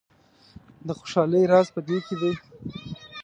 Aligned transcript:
د 0.87 0.89
خوشحالۍ 0.99 1.43
راز 1.51 1.67
په 1.75 1.79
دې 1.87 1.97
کې 2.05 2.15
دی. 2.21 2.33